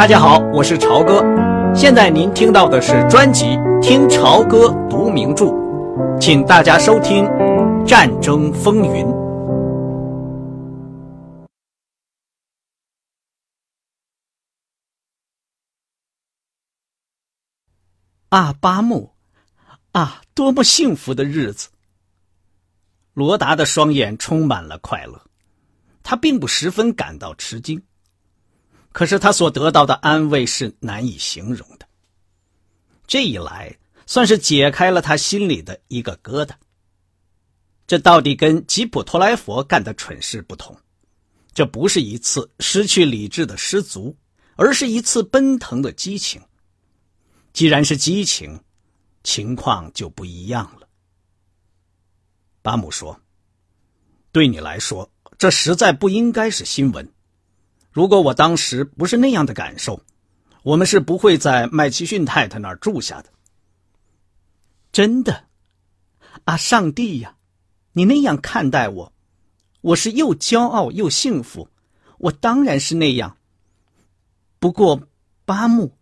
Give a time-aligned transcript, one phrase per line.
[0.00, 1.22] 大家好，我是朝哥。
[1.74, 3.44] 现在您听到的是专辑
[3.82, 5.44] 《听朝歌读名著》，
[6.18, 7.24] 请大家收听
[7.86, 9.04] 《战争风云》。
[18.30, 19.10] 啊，巴木，
[19.92, 21.68] 啊，多么幸福的日子！
[23.12, 25.20] 罗达的双眼充满了快乐，
[26.02, 27.82] 他并不十分感到吃惊。
[28.92, 31.86] 可是他所得到的安慰是难以形容的。
[33.06, 33.76] 这一来，
[34.06, 36.52] 算是解开了他心里的一个疙瘩。
[37.86, 40.76] 这到底跟吉普托莱佛干的蠢事不同，
[41.52, 44.16] 这不是一次失去理智的失足，
[44.54, 46.40] 而是一次奔腾的激情。
[47.52, 48.60] 既然是激情，
[49.24, 50.88] 情况就不一样了。
[52.62, 53.20] 巴姆说
[54.30, 57.12] ：“对你来说，这实在不应该是新闻。”
[57.90, 60.00] 如果我当时不是那样的感受，
[60.62, 63.30] 我们是不会在麦奇逊太太那儿住下的。
[64.92, 65.44] 真的，
[66.44, 67.36] 啊，上帝呀，
[67.92, 69.12] 你那样看待我，
[69.80, 71.68] 我是又骄傲又幸福。
[72.18, 73.36] 我当然是那样。
[74.58, 75.08] 不过，
[75.44, 75.96] 巴木，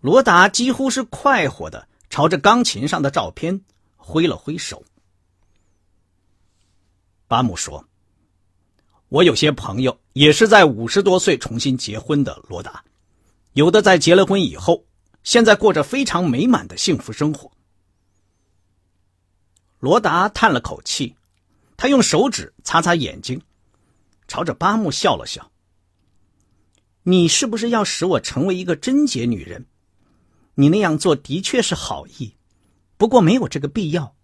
[0.00, 3.62] 罗达几乎是快活的朝着钢琴上的照片
[3.96, 4.84] 挥了挥手。
[7.26, 7.88] 巴姆说。
[9.14, 12.82] 我有些朋友也是在五十多岁重新结婚的，罗达，
[13.52, 14.84] 有的在结了婚以后，
[15.22, 17.48] 现在过着非常美满的幸福生活。
[19.78, 21.14] 罗达叹了口气，
[21.76, 23.40] 他用手指擦擦眼睛，
[24.26, 25.48] 朝着巴木笑了笑
[27.04, 29.64] ：“你是不是要使我成为一个贞洁女人？
[30.56, 32.34] 你那样做的确是好意，
[32.96, 34.16] 不过没有这个必要。”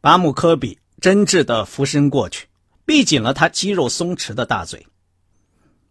[0.00, 0.78] 巴木科比。
[1.04, 2.46] 真挚的俯身过去，
[2.86, 4.86] 闭紧了他肌肉松弛的大嘴。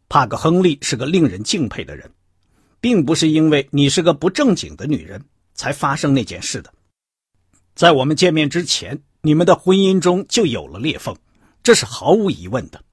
[0.10, 2.12] 帕克·亨利是个令人敬佩的人，
[2.82, 5.24] 并不是因为你是个不正经的女人
[5.54, 6.74] 才发生那件事的。
[7.76, 11.16] 在我们见面之前，你们的婚姻中就有了裂缝，
[11.62, 12.84] 这是毫无疑问的。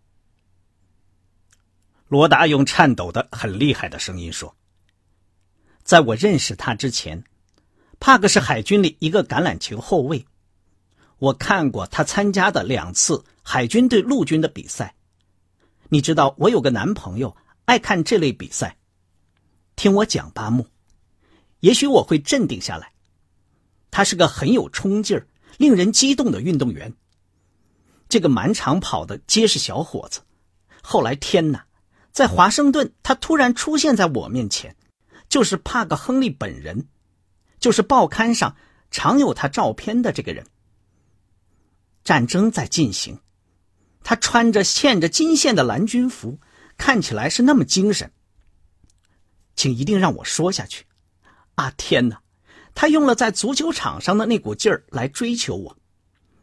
[2.09, 4.55] 罗达用颤抖的、很厉害的声音说
[5.83, 7.25] ：“在我认识他之前，
[7.99, 10.23] 帕克是海军里一个橄榄球后卫。”
[11.21, 14.95] 我看过他参加的两次海军对陆军的比赛。
[15.91, 17.37] 你知道，我有个男朋友
[17.67, 18.79] 爱看这类比赛。
[19.77, 20.67] 听我讲，巴木，
[21.61, 22.93] 也许我会镇定下来。
[23.91, 25.27] 他是个很有冲劲儿、
[25.59, 26.95] 令人激动的运动员。
[28.09, 30.21] 这个满场跑的结实小伙子，
[30.83, 31.67] 后来天哪，
[32.13, 34.75] 在华盛顿，他突然出现在我面前，
[35.29, 36.89] 就是帕克·亨利本人，
[37.59, 38.57] 就是报刊上
[38.91, 40.47] 常有他照片的这个人。
[42.03, 43.21] 战争在进行，
[44.03, 46.39] 他穿着嵌着金线的蓝军服，
[46.77, 48.11] 看起来是那么精神。
[49.55, 50.87] 请一定让我说下去。
[51.57, 52.23] 啊，天哪！
[52.75, 55.77] 他用了在足球场上的那股劲儿来追求我。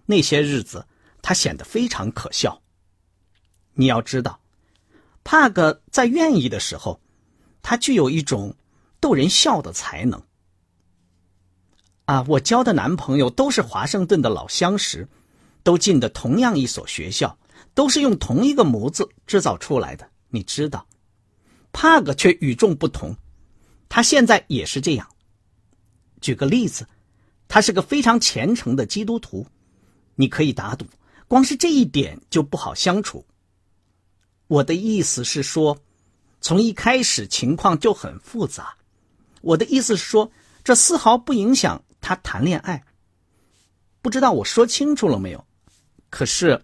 [0.06, 0.85] 那些日子，
[1.22, 2.62] 他显得非常可笑。
[3.73, 4.40] 你要知道，
[5.23, 7.01] 帕格在愿意的时候，
[7.63, 8.56] 他具有一种
[9.00, 10.22] 逗人笑的才能。
[12.06, 15.07] 啊，我交的男朋友都是华盛顿的老相识。
[15.67, 17.38] 都进的同样一所学校，
[17.73, 20.09] 都是用同一个模子制造出来的。
[20.29, 20.88] 你知道，
[21.73, 23.13] 帕格却与众不同，
[23.89, 25.05] 他现在也是这样。
[26.22, 26.88] 举个例子，
[27.50, 29.45] 他是个非常虔诚的基督徒，
[30.16, 30.85] 你可以打赌，
[31.28, 33.25] 光是这一点就不好相处。
[34.47, 35.78] 我的意思是说，
[36.39, 38.73] 从一开始情况就很复杂。
[39.41, 40.31] 我的意思是说，
[40.63, 42.85] 这丝毫不影响他谈恋爱。
[44.01, 45.45] 不知道我说清楚了没有？
[46.17, 46.63] 可是，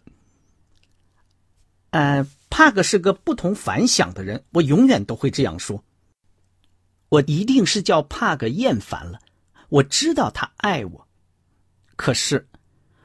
[1.91, 5.83] 呃，帕克是个不同凡响的人，我永远都会这样说。
[7.09, 9.19] 我一定是叫帕克厌烦了。
[9.69, 11.07] 我知道他爱我，
[11.95, 12.47] 可是，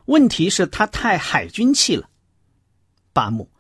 [0.07, 2.09] 问题是，他太海军气了。
[3.13, 3.51] 巴木，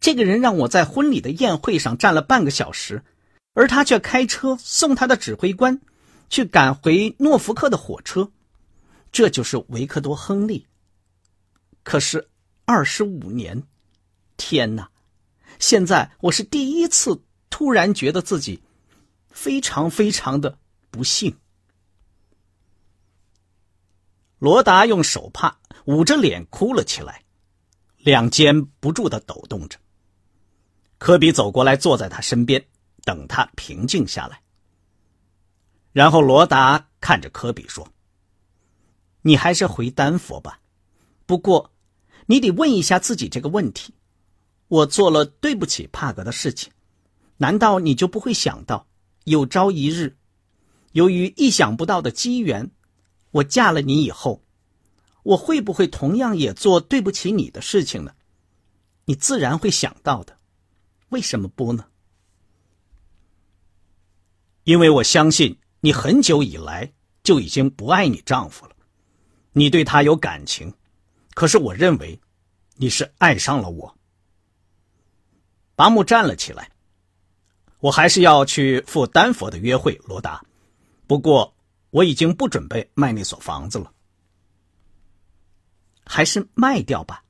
[0.00, 3.04] 这个人让我在婚礼的宴会上站了半个小时，
[3.52, 5.80] 而他却开车送他的指挥官
[6.28, 8.32] 去赶回诺福克的火车。
[9.12, 10.66] 这就是维克多·亨利。
[11.84, 12.30] 可是，
[12.64, 13.62] 二十五年，
[14.38, 14.90] 天哪！
[15.58, 18.60] 现在我是第一次突然觉得自己
[19.28, 20.58] 非常非常的
[20.90, 21.36] 不幸。
[24.38, 27.22] 罗达用手帕捂着脸哭了起来，
[27.98, 29.78] 两肩不住的抖动着。
[30.96, 32.66] 科比走过来，坐在他身边，
[33.04, 34.40] 等他平静下来。
[35.92, 37.86] 然后罗达看着科比说
[39.20, 40.60] ：“你还是回丹佛吧，
[41.26, 41.70] 不过。”
[42.26, 43.92] 你得问一下自己这个问题：
[44.68, 46.72] 我做了对不起帕格的事情，
[47.36, 48.86] 难道你就不会想到，
[49.24, 50.16] 有朝一日，
[50.92, 52.70] 由于意想不到的机缘，
[53.30, 54.42] 我嫁了你以后，
[55.22, 58.14] 我会不会同样也做对不起你的事情呢？
[59.06, 60.38] 你自然会想到的，
[61.10, 61.86] 为什么不呢？
[64.64, 66.90] 因为我相信你很久以来
[67.22, 68.74] 就已经不爱你丈夫了，
[69.52, 70.72] 你对他有感情，
[71.34, 72.18] 可是我认为
[72.76, 73.94] 你是爱上了我。
[75.76, 76.70] 巴木站了起来，
[77.80, 80.42] 我还是要去赴丹佛的约会，罗达。
[81.06, 81.54] 不过
[81.90, 83.92] 我已经不准备卖那所房子了，
[86.06, 87.22] 还是卖掉吧。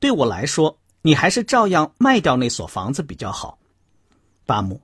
[0.00, 3.58] 对我来说，你还是照样卖掉那所房子比较好，
[4.46, 4.80] 巴木。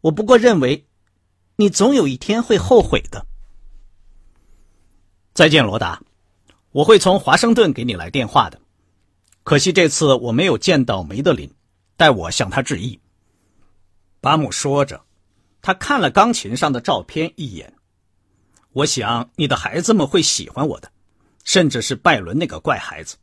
[0.00, 0.86] 我不过认为。
[1.56, 3.24] 你总有一天会后悔的。
[5.34, 6.02] 再见，罗达，
[6.74, 8.60] 我会从华盛顿给你来电话的。
[9.44, 11.48] 可惜这次我没有见到梅德林，
[11.96, 12.98] 代我向他致意。
[14.20, 15.00] 巴姆说着，
[15.62, 17.72] 他看了钢琴上的照片一眼。
[18.72, 20.90] 我想你的孩子们会喜欢我的，
[21.44, 23.14] 甚至是拜伦那个怪孩子。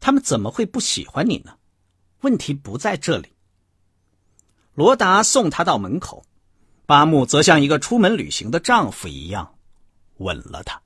[0.00, 1.54] 他们怎么会不喜欢你呢？
[2.22, 3.28] 问题不在这里。
[4.74, 6.24] 罗达送他到门口。
[6.84, 9.54] 巴木则像一个出门旅行的丈夫一样，
[10.16, 10.82] 吻了她。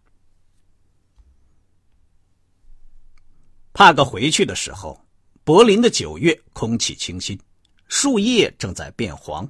[3.79, 5.01] 帕格回去的时候，
[5.45, 7.39] 柏林的九月空气清新，
[7.87, 9.49] 树叶正在变黄。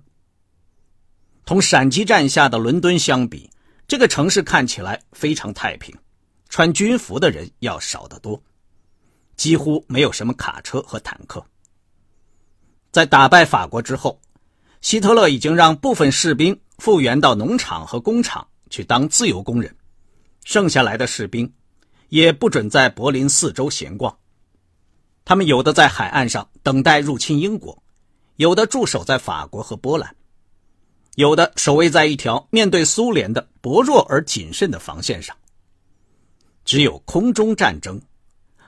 [1.46, 3.48] 同闪击战下的伦敦相比，
[3.86, 5.96] 这个城市看起来非常太平，
[6.50, 8.38] 穿军服的人要少得多，
[9.34, 11.42] 几乎没有什么卡车和坦克。
[12.92, 14.20] 在打败法国之后。
[14.82, 19.75] 希特勒已经让部分士兵复员到农场和工厂去当自由工人，
[20.44, 21.50] 剩下来的士兵
[22.08, 24.19] 也不准在柏林四周闲逛。
[25.25, 27.82] 他们有的在海岸上等待入侵英国，
[28.37, 30.14] 有的驻守在法国和波兰，
[31.16, 35.37] 有的守卫在一条面对苏联的薄弱而谨慎的防线上。
[36.64, 38.00] 只有空中战争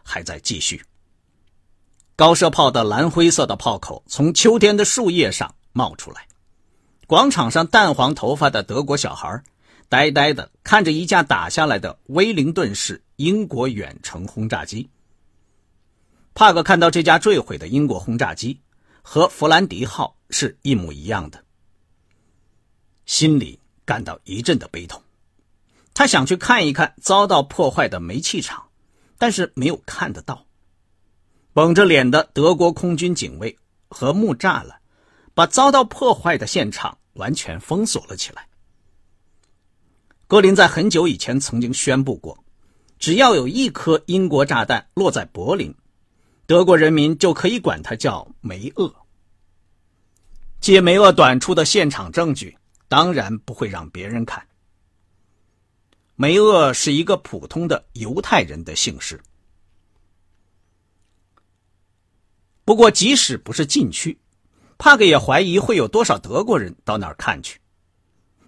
[0.02, 0.82] 还在继续。
[2.16, 5.54] 高射炮的蓝灰色的炮口从秋天的树叶上。
[5.72, 6.26] 冒出来，
[7.06, 9.40] 广场上淡黄头发的德国小孩
[9.88, 14.88] 呆呆的看着一架打下来的威灵顿式英国远程轰炸机。
[16.32, 18.58] 帕克看到这架坠毁的英国轰炸机
[19.02, 21.44] 和弗兰迪号是一模一样的，
[23.04, 25.02] 心里感到一阵的悲痛。
[25.92, 28.70] 他想去看一看遭到破坏的煤气厂，
[29.18, 30.46] 但是没有看得到。
[31.52, 33.58] 绷着脸的德国空军警卫
[33.90, 34.80] 和木栅栏。
[35.32, 38.48] 把遭到破坏的现场完全封锁了起来。
[40.26, 42.44] 格林在很久以前曾经宣布过，
[43.00, 45.74] 只要有一颗英国炸弹落在柏林，
[46.44, 48.94] 德国人民就可以管它叫梅厄。
[50.60, 52.56] 借梅厄短处的现场证据，
[52.88, 54.46] 当然不会让别人看。
[56.14, 59.18] 梅厄是一个普通的犹太人的姓氏。
[62.66, 64.16] 不过，即使不是禁区。
[64.76, 67.58] 帕克也怀疑会有多少德国人到那儿看去，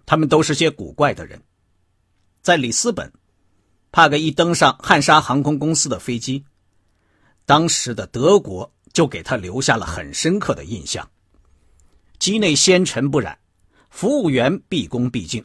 [0.04, 1.42] 他们都是些古怪的人。
[2.42, 3.10] 在里斯本，
[3.92, 6.44] 帕格一登上汉莎航空公司的飞机，
[7.46, 11.08] 当时的德国就给他留下了很深刻的印象。
[12.18, 13.38] 机内纤尘不染，
[13.90, 15.44] 服务员毕恭毕敬，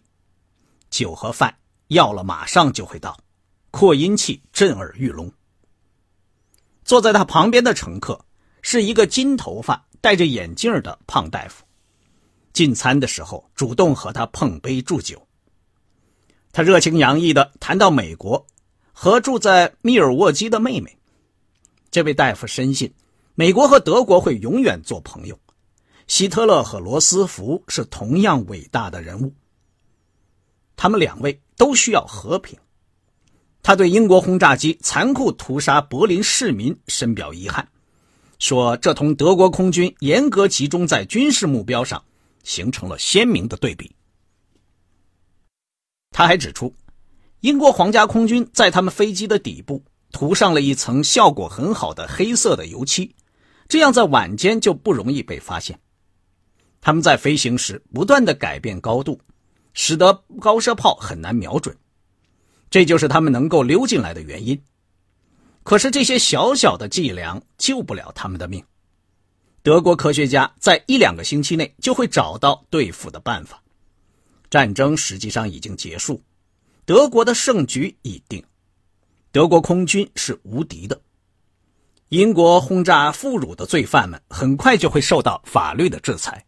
[0.89, 1.55] 酒和饭
[1.89, 3.19] 要了马上就会到，
[3.69, 5.31] 扩音器震耳欲聋。
[6.83, 8.25] 坐在他旁边的乘客
[8.61, 9.83] 是一个金头发。
[9.99, 11.65] 戴着眼镜的胖大夫，
[12.53, 15.26] 进餐的时候主动和他碰杯祝酒。
[16.57, 18.47] 他热情洋溢的谈到美国
[18.91, 20.97] 和住在密尔沃基的妹妹。
[21.91, 22.91] 这位大夫深信，
[23.35, 25.39] 美国和德国会永远做朋友。
[26.07, 29.31] 希特勒和罗斯福是同样伟大的人物。
[30.75, 32.57] 他们两位都需要和平。
[33.61, 37.69] 他对英国轰炸机残酷屠杀柏林市民深表遗憾。
[38.39, 42.03] 说这同德国空军严格集中在军事目标上
[42.41, 43.91] 形成了鲜明的对比。
[46.17, 46.73] 他还指出，
[47.41, 53.13] 英国皇家空军在他们飞机的底部涂上了一层效果很好的黑色的油漆，
[53.67, 55.79] 这样在晚间就不容易被发现。
[56.81, 59.21] 他们在飞行时不断的改变高度，
[59.75, 61.77] 使得高射炮很难瞄准，
[62.71, 64.59] 这就是他们能够溜进来的原因。
[65.61, 68.65] 可是这些小小的伎俩救不了他们的命。
[69.61, 73.61] 德国科学家在一两个星期内就会找到对付的办法。
[74.49, 76.23] 战争实际上已经结束，
[76.85, 78.43] 德国的胜局已定，
[79.31, 81.01] 德国空军是无敌的。
[82.09, 86.45] 英国轰炸俘虏的罪犯们很快就会受到法律的制裁。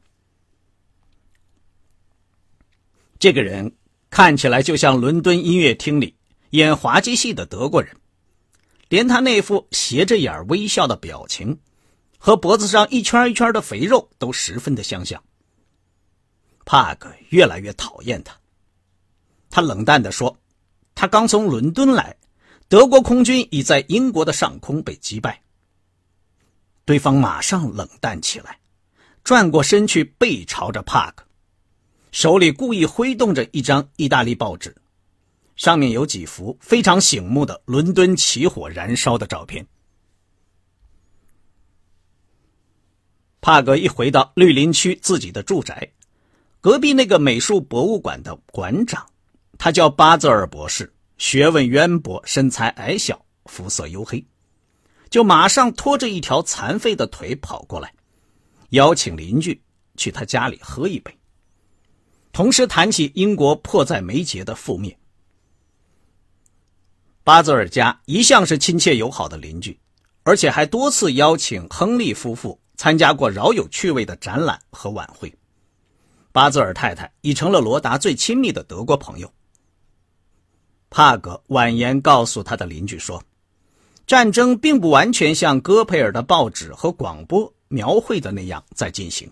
[3.19, 3.75] 这个人
[4.09, 6.15] 看起来就像伦敦音乐厅里
[6.51, 7.97] 演滑稽戏的德国人，
[8.87, 11.59] 连他那副斜着眼微笑的表情，
[12.17, 15.21] 和脖子上一圈一圈的肥肉都十分的相像。
[16.71, 18.39] 帕克越来越讨厌他，
[19.49, 20.37] 他冷淡地说
[20.93, 22.15] ：“他刚从伦敦来，
[22.67, 25.41] 德国空军已在英国的上空被击败。”
[26.85, 28.59] 对方马上冷淡起来，
[29.23, 31.25] 转过身去背朝着帕克。
[32.11, 34.75] 手里故意挥动着一张意大利报纸，
[35.55, 39.65] 上面有几幅非常醒目的伦敦起火燃烧的照片。
[43.41, 45.91] 帕格一回到绿林区自己的住宅，
[46.61, 49.05] 隔壁那个美术博物馆的馆长，
[49.57, 54.25] 他叫巴泽尔博士，学问渊博，身材矮小，肤色黝黑，
[55.09, 57.93] 就马上拖着一条残废的腿跑过来，
[58.71, 59.61] 邀请邻居
[59.95, 61.17] 去他家里喝一杯。
[62.33, 64.97] 同时谈起英国迫在眉睫的覆灭。
[67.23, 69.79] 巴泽尔家一向是亲切友好的邻居，
[70.23, 75.33] 而且还多次邀请亨利夫妇参加过饶有趣味的展览和晚会。
[76.39, 79.29] 巴泽尔太太已成了罗达最亲密的德国朋友。
[80.89, 83.21] 帕格婉言告诉他的邻居说
[84.07, 89.29] ：“战争并不完全像戈培尔的报纸和广播描绘的那样在进行。”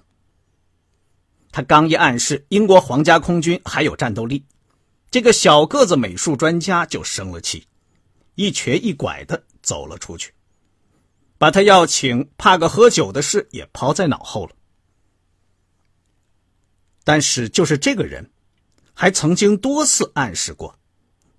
[1.50, 4.44] 他刚一暗示英国皇家空军还有战斗力，
[5.10, 7.66] 这个小个子美术专家就生了气，
[8.36, 10.34] 一瘸一拐的走了出去，
[11.38, 14.57] 把他要请帕格喝酒的事也抛在脑后了。
[17.08, 18.30] 但是，就是这个人，
[18.94, 20.78] 还曾经多次暗示过，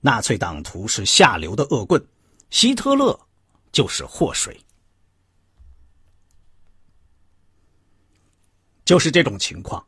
[0.00, 2.02] 纳粹党徒是下流的恶棍，
[2.48, 3.20] 希特勒
[3.70, 4.58] 就是祸水。
[8.86, 9.86] 就是这种情况。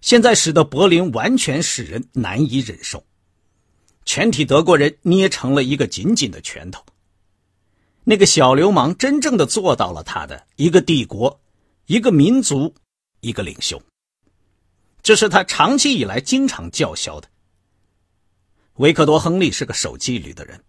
[0.00, 3.04] 现在使得柏林完全使人难以忍受，
[4.06, 6.82] 全体德国人捏成了一个紧紧的拳头。
[8.04, 11.38] 那个小流氓真正的做到了他的一个帝国、
[11.84, 12.74] 一个民族、
[13.20, 13.82] 一个领袖，
[15.02, 17.28] 这是他长期以来经常叫嚣的。
[18.74, 20.62] 维克多·亨利是个守纪律的人，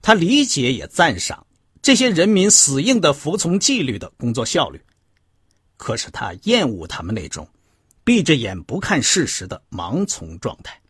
[0.00, 1.46] 他理解也赞赏
[1.82, 4.80] 这些人民死硬的服从纪律的工作效率，
[5.76, 7.48] 可是他厌恶他们那种。
[8.02, 10.80] 闭着眼不看事实的盲从状态，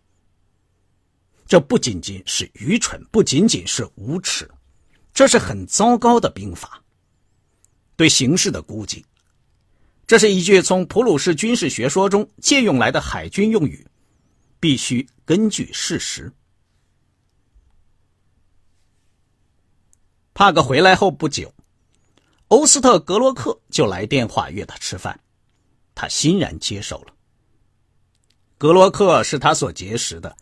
[1.46, 4.48] 这不仅仅是愚蠢，不仅仅是无耻，
[5.12, 6.82] 这是很糟糕的兵法。
[7.96, 9.04] 对形势的估计，
[10.10, 13.86] 这是一句从普鲁士军事学说中借用来的海军用语，
[14.58, 16.32] 必须根据事实。
[20.34, 21.54] 帕格回来后不久，
[22.48, 25.20] 欧斯特格洛克就来电话约他吃饭。
[25.94, 27.14] 他欣然接受了。
[28.58, 30.36] 格洛克是他所结识的，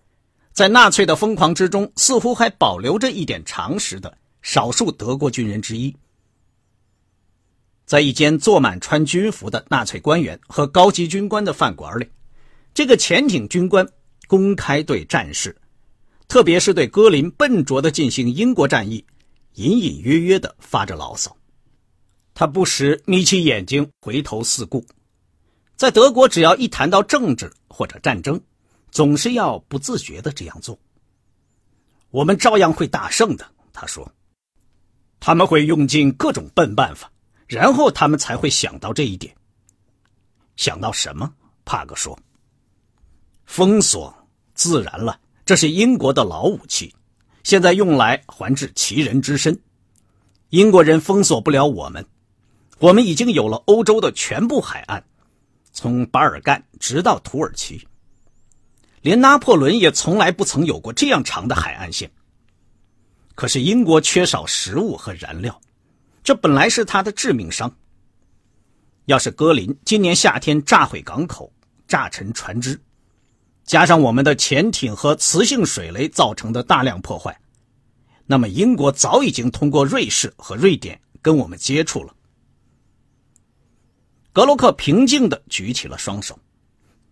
[0.50, 5.94] 在纳粹的疯狂之中，似乎还保留着一点常识的少数德国军人之一。
[7.88, 12.06] 在一间坐满穿军服的纳粹官员和高级军官的饭馆里，
[12.74, 13.88] 这个潜艇军官
[14.26, 15.56] 公开对战士，
[16.28, 19.02] 特别是对戈林笨拙的进行英国战役，
[19.54, 21.34] 隐隐约约的发着牢骚。
[22.34, 24.84] 他不时眯起眼睛，回头四顾。
[25.74, 28.38] 在德国，只要一谈到政治或者战争，
[28.90, 30.78] 总是要不自觉的这样做。
[32.10, 34.06] 我们照样会大胜的，他说。
[35.20, 37.10] 他们会用尽各种笨办法，
[37.48, 39.34] 然后他们才会想到这一点。
[40.56, 41.32] 想到什么？
[41.64, 42.16] 帕格说。
[43.46, 44.14] 封锁，
[44.54, 46.94] 自然了，这是英国的老武器，
[47.42, 49.58] 现在用来还治其人之身。
[50.50, 52.04] 英国人封锁不了我们，
[52.78, 55.02] 我们已经有了欧洲的全部海岸。
[55.72, 57.86] 从巴尔干直到土耳其，
[59.00, 62.10] 连拿破仑也从来不曾有过这样长的海岸线。
[63.34, 65.58] 可是英国缺少食物和燃料，
[66.28, 67.74] 这本来是他的致命伤。
[69.06, 71.50] 要是格林今年夏天炸毁港口、
[71.86, 72.78] 炸沉船只，
[73.64, 77.40] 加上我们的潜艇和磁性水雷造成的大量破坏，
[78.26, 82.14] 那么英国早已经通过瑞士和瑞典跟我们接触了。
[84.34, 86.38] 格洛克平静地举起了双手，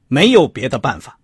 [0.08, 1.18] 没有别的办法。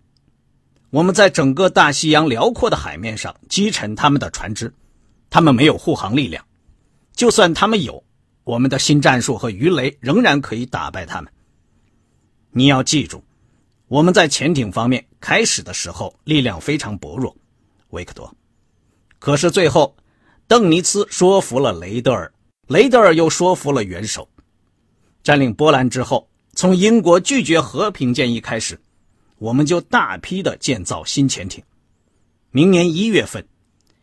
[0.89, 4.73] 我们在整个大西洋辽阔的海面上击沉他们的船只，
[5.29, 6.43] 他们没有护航力量。
[7.15, 8.03] 就算他们有，
[8.43, 11.31] 我们的新战术和鱼雷仍然可以打败他们。
[12.51, 13.23] 你要记住，
[13.87, 17.35] 我们在潜艇方面开始的时候力量非常薄弱，
[17.89, 18.33] 维克多。
[19.19, 19.95] 可是最后，
[20.47, 22.31] 邓尼茨说服了雷德尔。
[22.67, 24.27] 雷德尔又说服了元首。
[25.21, 28.79] 占领波兰之后，从英国拒绝和平建议开始，
[29.37, 31.63] 我们就大批的建造新潜艇。
[32.51, 33.45] 明年一月份，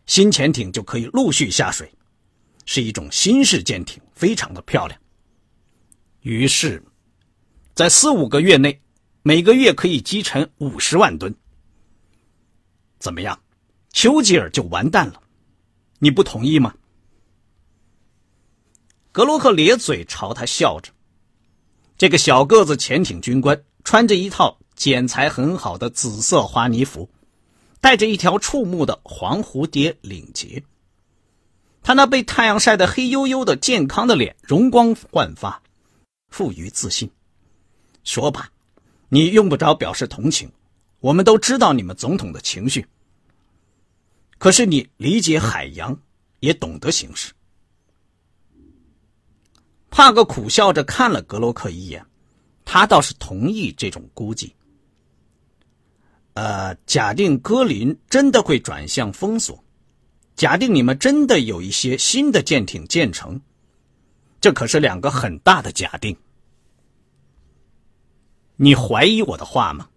[0.06, 1.90] 新潜艇就可以陆续下水，
[2.72, 4.96] 是一种新式舰艇，非常的漂亮。
[6.20, 6.80] 于是，
[7.74, 8.80] 在四五个月内，
[9.22, 11.34] 每个月可以击沉五十万吨。
[13.00, 13.42] 怎么样，
[13.92, 15.20] 丘吉尔就完蛋了？
[15.98, 16.72] 你不同意吗？
[19.10, 20.92] 格洛克咧嘴朝他笑着。
[21.98, 27.10] 这个小个子潜艇军官穿着一套剪裁很好的紫色花呢服，
[27.80, 30.62] 戴着一条触目的黄蝴蝶领结。
[31.90, 35.60] 他那被太阳晒得黑黝黝的健康的脸容光焕发。
[36.28, 37.10] 富于自信，
[38.04, 38.48] 说吧，
[39.08, 40.48] 你用不着表示同情，
[41.00, 42.86] 我们都知道你们总统的情绪。
[44.38, 45.98] 可是你理解海洋，
[46.38, 47.32] 也懂得行事。
[49.90, 52.06] 帕格苦笑着看了格洛克一眼，
[52.64, 54.54] 他倒是同意这种估计。
[56.34, 59.64] 呃，假定戈林真的会转向封锁，
[60.40, 63.38] 假定你们真的有一些新的舰艇建成。
[64.40, 66.16] 这可是两个很大的假定。
[68.56, 69.90] 你怀疑我的话吗？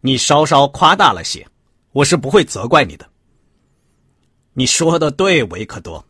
[0.00, 1.46] 你稍稍夸大了些，
[1.92, 3.06] 我是不会责怪你的。
[4.54, 6.02] 你说的对，维克多。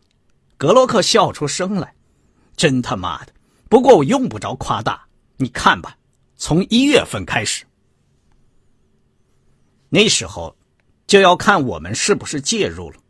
[0.55, 1.93] 格洛克笑出声来，
[2.55, 3.33] 真他妈的！
[3.67, 5.97] 不过我用不着夸大，你看吧，
[6.37, 7.65] 从一月份开始，
[9.89, 10.55] 那时候
[11.05, 13.00] 就要看我们是不是介入了。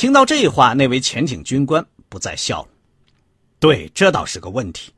[0.00, 1.86] 听到这话，那位潜艇军官。
[2.08, 2.68] 不再笑了。
[3.58, 4.94] 对，这倒是个问题。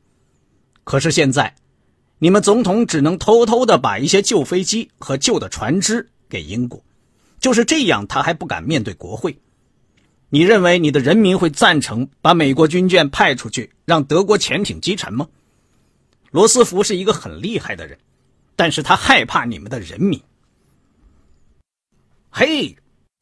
[0.84, 1.56] 可是现在，
[2.20, 6.80] 你们总统只能偷偷的把一些旧飞机和旧的船只给英国，
[7.40, 9.36] 就是这样，他还不敢面对国会。
[10.28, 15.26] 你认为你的人民会赞成把美国军舰派出去，让德国潜艇击沉吗？
[16.30, 17.98] 罗斯福是一个很厉害的人，
[18.54, 20.22] 但是他害怕你们的人民。
[22.30, 22.76] 嘿，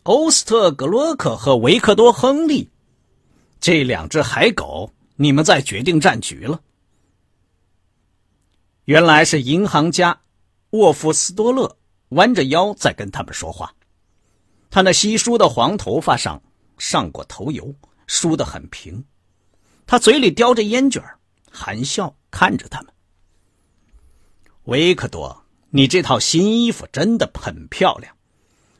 [0.05, 2.71] 欧斯特格洛克和维克多·亨利。
[3.61, 6.61] 这两只海狗，你们在决定战局了。
[8.87, 10.19] 原来是银行家
[10.71, 11.77] 沃夫斯多勒
[12.11, 13.75] 弯着腰在跟他们说话，
[14.71, 16.43] 他那稀疏的黄头发上
[16.79, 17.75] 上过头油，
[18.07, 19.05] 梳得很平。
[19.87, 21.05] 他嘴里叼着烟卷
[21.51, 22.93] 含笑看着他们。
[24.65, 28.17] 维克多，你这套新衣服真的很漂亮，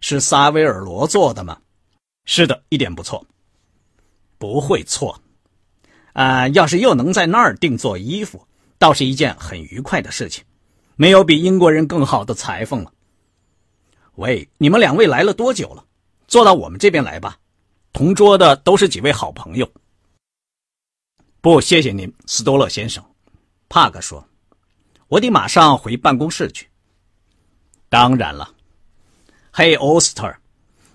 [0.01, 1.59] 是萨维尔罗做的吗？
[2.25, 3.25] 是的，一点不错。
[4.39, 5.21] 不会错，
[6.15, 8.47] 啊，要是又能在那儿定做衣服，
[8.79, 10.43] 倒是一件很愉快的事情。
[10.97, 12.93] 没有比英国人更好的裁缝了。
[14.15, 15.85] 喂，你们两位来了多久了？
[16.27, 17.39] 坐到我们这边来吧。
[17.93, 19.71] 同桌的都是几位好朋友。
[21.41, 23.05] 不，谢谢您，斯多勒先生。
[23.69, 24.27] 帕克说
[25.09, 26.69] ：“我得马上回办公室去。”
[27.91, 28.55] 当然了。
[29.53, 30.33] 嘿，欧斯特，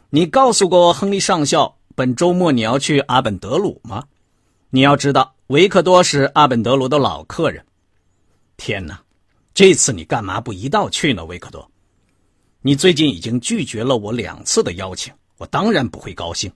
[0.09, 1.77] 你告诉过亨利上校。
[1.93, 4.05] 本周末你要去阿本德鲁吗？
[4.69, 7.65] 你要知道，维克多是阿本德鲁的老客人。
[8.55, 9.01] 天哪，
[9.53, 11.69] 这次你干嘛不一道去呢，维克多？
[12.61, 16.51] 你最近已经拒绝了我两次的邀请，我当然不会高兴。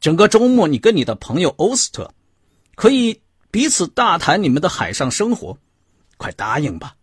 [0.00, 2.12] 整个周末，你跟你的朋友欧斯特
[2.74, 3.18] 可以
[3.50, 5.56] 彼此大谈你们的海上生活，
[6.18, 6.94] 快答应吧。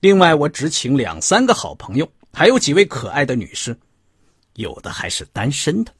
[0.00, 3.78] 另外，我只请两三个好朋友，还有几位可爱的女士，
[4.54, 5.92] 有的还是单身的。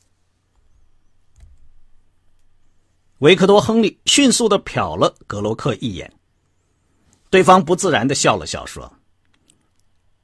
[3.18, 6.12] 维克多·亨利迅速的瞟了格罗克一眼，
[7.30, 8.92] 对方不自然的笑了笑，说：“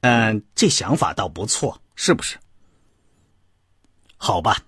[0.01, 2.37] 嗯，这想法倒不错，是不是？”
[4.17, 4.65] 好吧，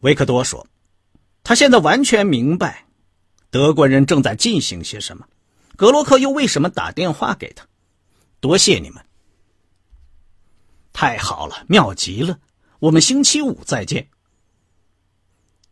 [0.00, 0.66] 维克多说
[1.42, 2.86] ：“他现在完全明白
[3.50, 5.26] 德国人正在进行些什么，
[5.76, 7.66] 格罗克又为什么打电话给他。
[8.38, 9.02] 多谢你们，
[10.92, 12.38] 太好了，妙极了，
[12.78, 14.08] 我们星期五再见。”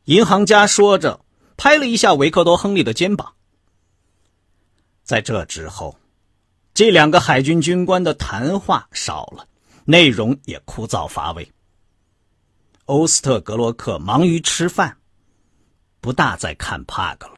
[0.05, 1.21] 银行家说着，
[1.57, 3.35] 拍了一下维克多·亨利的肩膀。
[5.03, 5.99] 在这之后，
[6.75, 9.47] 这两个海军军官的谈话少了，
[9.85, 11.51] 内容也枯燥乏味。
[12.85, 14.99] 欧斯特格洛克忙于吃饭，
[16.01, 17.38] 不大再看帕格了。